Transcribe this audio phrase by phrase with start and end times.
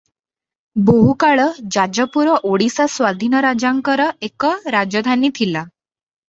[0.85, 1.43] ବହୁକାଳ
[1.75, 5.65] ଯାଜପୁର ଓଡ଼ିଶା ସ୍ୱାଧୀନରାଜାଙ୍କର ଏକ ରାଜଧାନୀ ଥିଲା।